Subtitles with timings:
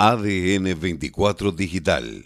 [0.00, 2.24] ADN 24 Digital.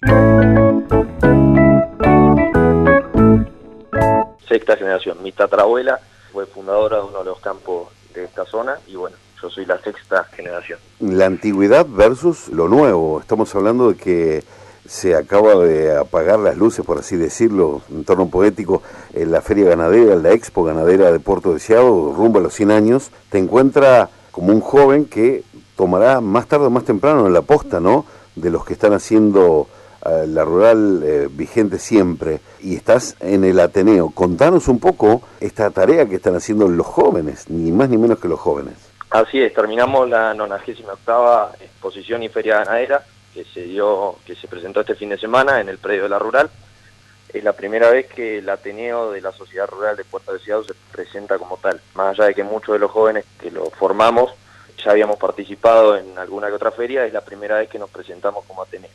[4.46, 5.22] Sexta generación.
[5.22, 5.98] Mi tatarabuela
[6.34, 9.78] fue fundadora de uno de los campos de esta zona y bueno, yo soy la
[9.78, 10.80] sexta generación.
[11.00, 13.18] La antigüedad versus lo nuevo.
[13.20, 14.44] Estamos hablando de que
[14.84, 18.82] se acaba de apagar las luces, por así decirlo, en torno poético,
[19.14, 22.70] en la feria ganadera, en la expo ganadera de Puerto Deseado, rumbo a los 100
[22.70, 25.42] años, te encuentra como un joven que
[25.82, 28.06] tomará más tarde o más temprano en la posta, ¿no?
[28.36, 29.66] De los que están haciendo
[30.06, 32.38] eh, la rural eh, vigente siempre.
[32.60, 34.10] Y estás en el Ateneo.
[34.10, 38.28] Contanos un poco esta tarea que están haciendo los jóvenes, ni más ni menos que
[38.28, 38.74] los jóvenes.
[39.10, 40.84] Así es, terminamos la 98
[41.60, 43.04] exposición y feria ganadera
[43.34, 46.20] que se dio, que se presentó este fin de semana en el predio de la
[46.20, 46.48] rural.
[47.32, 50.74] Es la primera vez que el Ateneo de la Sociedad Rural de Puerto Deseado se
[50.92, 51.80] presenta como tal.
[51.94, 54.30] Más allá de que muchos de los jóvenes que lo formamos
[54.84, 58.44] ya habíamos participado en alguna que otra feria, es la primera vez que nos presentamos
[58.44, 58.90] como Ateneo.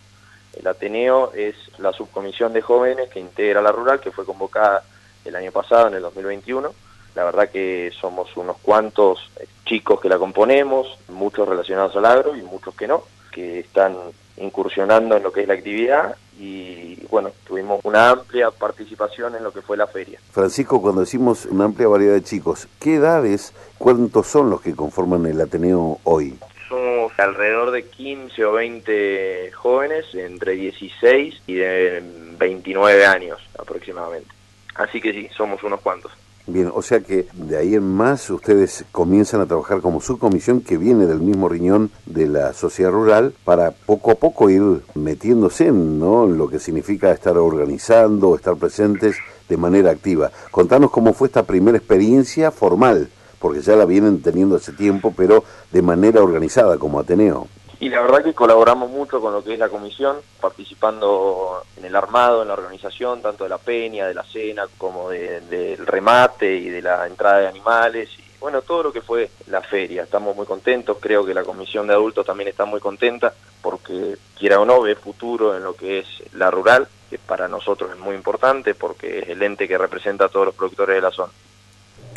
[0.57, 4.83] El Ateneo es la subcomisión de jóvenes que integra la rural, que fue convocada
[5.23, 6.73] el año pasado, en el 2021.
[7.15, 9.29] La verdad que somos unos cuantos
[9.65, 13.95] chicos que la componemos, muchos relacionados al agro y muchos que no, que están
[14.37, 19.51] incursionando en lo que es la actividad y bueno, tuvimos una amplia participación en lo
[19.51, 20.19] que fue la feria.
[20.31, 25.25] Francisco, cuando decimos una amplia variedad de chicos, ¿qué edades, cuántos son los que conforman
[25.25, 26.37] el Ateneo hoy?
[26.69, 32.03] Somos alrededor de 15 o 20 jóvenes entre 16 y de
[32.37, 34.29] 29 años aproximadamente.
[34.75, 36.11] Así que sí, somos unos cuantos.
[36.49, 40.77] Bien, o sea que de ahí en más ustedes comienzan a trabajar como subcomisión que
[40.77, 45.99] viene del mismo riñón de la sociedad rural para poco a poco ir metiéndose en
[45.99, 49.17] lo que significa estar organizando, estar presentes
[49.49, 50.31] de manera activa.
[50.49, 55.43] Contanos cómo fue esta primera experiencia formal, porque ya la vienen teniendo hace tiempo, pero
[55.73, 57.47] de manera organizada como Ateneo.
[57.79, 61.95] Y la verdad que colaboramos mucho con lo que es la comisión, participando en el
[61.95, 66.69] armado, en la organización, tanto de la peña, de la cena, como del remate y
[66.69, 68.09] de la entrada de animales.
[68.17, 70.03] Y bueno, todo lo que fue la feria.
[70.03, 74.59] Estamos muy contentos, creo que la comisión de adultos también está muy contenta, porque quiera
[74.59, 78.15] o no, ve futuro en lo que es la rural, que para nosotros es muy
[78.15, 81.31] importante, porque es el ente que representa a todos los productores de la zona.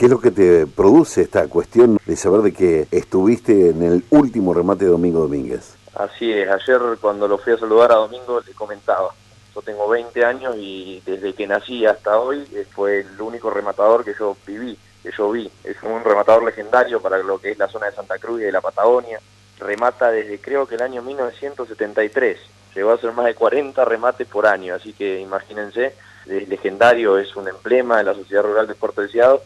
[0.01, 4.03] ¿Qué es lo que te produce esta cuestión de saber de que estuviste en el
[4.09, 5.75] último remate de Domingo Domínguez?
[5.95, 9.11] Así es, ayer cuando lo fui a saludar a Domingo le comentaba,
[9.55, 14.03] yo tengo 20 años y desde que nací hasta hoy eh, fue el único rematador
[14.03, 15.51] que yo viví, que yo vi.
[15.65, 18.53] Es un rematador legendario para lo que es la zona de Santa Cruz y de
[18.53, 19.21] la Patagonia.
[19.59, 22.39] Remata desde creo que el año 1973.
[22.75, 25.95] Llegó a ser más de 40 remates por año, así que imagínense,
[26.25, 29.43] es legendario, es un emblema de la sociedad rural de Puerto Deseado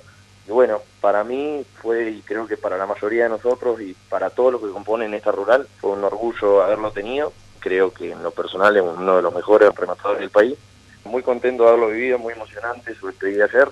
[0.46, 4.28] y bueno, para mí fue, y creo que para la mayoría de nosotros y para
[4.28, 7.32] todos los que componen esta rural, fue un orgullo haberlo tenido.
[7.60, 10.54] Creo que en lo personal es uno de los mejores rematadores del país.
[11.04, 13.68] Muy contento de haberlo vivido, muy emocionante su despedida ayer.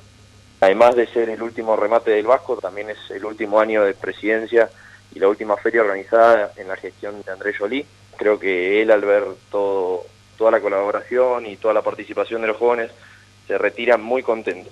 [0.61, 4.71] Además de ser el último remate del Vasco, también es el último año de presidencia
[5.15, 7.85] y la última feria organizada en la gestión de Andrés Jolie.
[8.17, 10.05] Creo que él al ver todo,
[10.39, 12.91] toda la colaboración y toda la participación de los jóvenes
[13.47, 14.71] se retira muy contento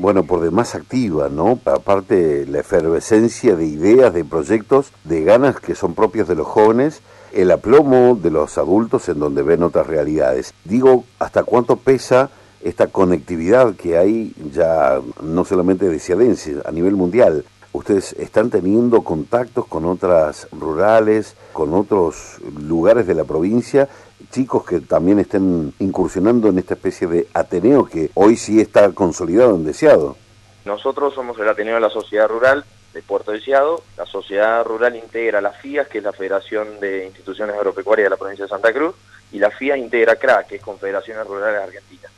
[0.00, 1.58] bueno, por demás activa, ¿no?
[1.66, 7.02] Aparte la efervescencia de ideas, de proyectos, de ganas que son propias de los jóvenes,
[7.32, 10.54] el aplomo de los adultos en donde ven otras realidades.
[10.64, 12.30] Digo, ¿hasta cuánto pesa
[12.62, 17.44] esta conectividad que hay ya no solamente de Ciadense, a nivel mundial?
[17.72, 23.88] Ustedes están teniendo contactos con otras rurales, con otros lugares de la provincia
[24.30, 29.54] chicos que también estén incursionando en esta especie de Ateneo que hoy sí está consolidado
[29.54, 30.16] en Deseado.
[30.64, 33.82] Nosotros somos el Ateneo de la Sociedad Rural de Puerto Deseado.
[33.96, 38.16] La Sociedad Rural integra la FIAS, que es la Federación de Instituciones Agropecuarias de la
[38.16, 38.94] provincia de Santa Cruz,
[39.32, 42.10] y la FIAS integra CRA, que es Confederaciones Rurales Argentinas.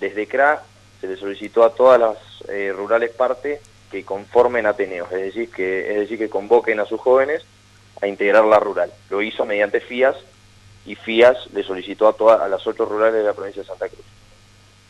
[0.00, 0.62] Desde CRA
[1.00, 2.16] se le solicitó a todas las
[2.48, 3.60] eh, rurales partes
[3.90, 7.42] que conformen Ateneos, es decir, que, es decir, que convoquen a sus jóvenes
[8.02, 8.92] a integrar la rural.
[9.10, 10.16] Lo hizo mediante FIAS
[10.88, 13.88] y FIAS le solicitó a, todas, a las ocho rurales de la provincia de Santa
[13.88, 14.04] Cruz.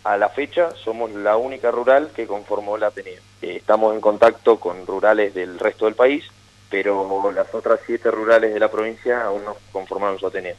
[0.05, 3.21] A la fecha somos la única rural que conformó la Ateneo.
[3.43, 6.25] Eh, estamos en contacto con rurales del resto del país,
[6.71, 10.55] pero las otras siete rurales de la provincia aún no conformaron su Ateneo.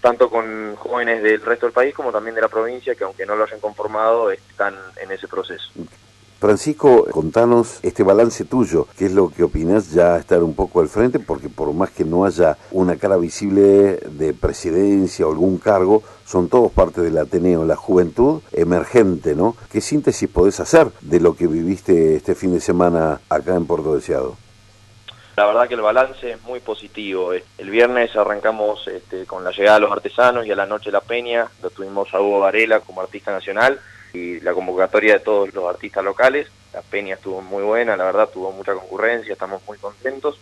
[0.00, 3.36] Tanto con jóvenes del resto del país como también de la provincia, que aunque no
[3.36, 5.70] lo hayan conformado, están en ese proceso.
[6.38, 10.88] Francisco, contanos este balance tuyo, qué es lo que opinas ya estar un poco al
[10.88, 16.04] frente, porque por más que no haya una cara visible de presidencia o algún cargo,
[16.24, 19.56] son todos parte del Ateneo, la juventud emergente, ¿no?
[19.72, 23.96] ¿Qué síntesis podés hacer de lo que viviste este fin de semana acá en Puerto
[23.96, 24.36] Deseado?
[25.36, 27.32] La verdad que el balance es muy positivo.
[27.32, 31.00] El viernes arrancamos este, con la llegada de los artesanos y a la noche la
[31.00, 33.80] peña, lo tuvimos a Hugo Varela como artista nacional
[34.12, 36.48] y la convocatoria de todos los artistas locales.
[36.72, 40.38] La peña estuvo muy buena, la verdad tuvo mucha concurrencia, estamos muy contentos.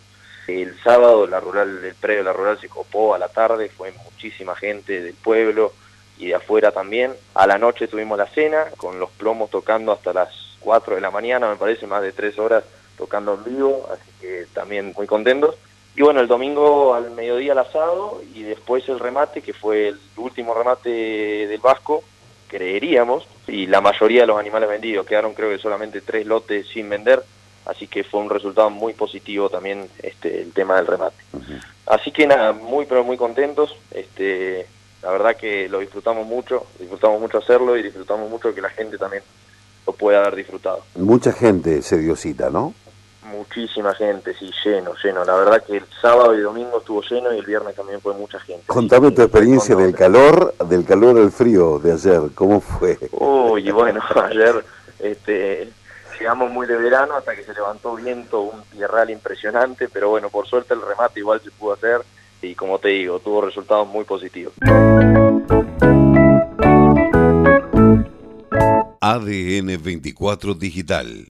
[0.47, 3.91] El sábado la rural, el predio de la rural se copó a la tarde, fue
[4.05, 5.73] muchísima gente del pueblo
[6.17, 7.13] y de afuera también.
[7.33, 11.11] A la noche tuvimos la cena con los plomos tocando hasta las 4 de la
[11.11, 12.63] mañana, me parece, más de 3 horas
[12.97, 15.55] tocando en vivo, así que también muy contentos.
[15.95, 19.99] Y bueno, el domingo al mediodía el asado y después el remate, que fue el
[20.15, 22.03] último remate del Vasco,
[22.47, 26.89] creeríamos, y la mayoría de los animales vendidos, quedaron creo que solamente tres lotes sin
[26.89, 27.23] vender,
[27.65, 31.17] así que fue un resultado muy positivo también este el tema del remate.
[31.85, 34.67] Así que nada, muy pero muy contentos, este
[35.01, 38.97] la verdad que lo disfrutamos mucho, disfrutamos mucho hacerlo y disfrutamos mucho que la gente
[38.97, 39.23] también
[39.85, 40.83] lo pueda haber disfrutado.
[40.95, 42.73] Mucha gente se dio cita, ¿no?
[43.47, 45.23] Muchísima gente, sí, lleno, lleno.
[45.23, 48.39] La verdad que el sábado y domingo estuvo lleno y el viernes también fue mucha
[48.39, 48.63] gente.
[48.67, 52.97] Contame tu experiencia del calor, del calor al frío de ayer, ¿cómo fue?
[53.11, 54.63] Uy, bueno, ayer
[54.99, 55.69] este,
[56.19, 60.47] llegamos muy de verano hasta que se levantó viento, un tierral impresionante, pero bueno, por
[60.47, 62.01] suerte el remate igual se pudo hacer
[62.41, 64.53] y como te digo, tuvo resultados muy positivos.
[68.99, 71.27] ADN 24 Digital